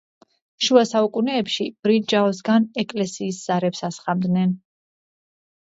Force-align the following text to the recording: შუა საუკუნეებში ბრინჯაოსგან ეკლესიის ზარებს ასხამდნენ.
შუა 0.67 0.81
საუკუნეებში 0.91 1.67
ბრინჯაოსგან 1.87 2.67
ეკლესიის 2.85 3.45
ზარებს 3.47 3.87
ასხამდნენ. 3.91 4.59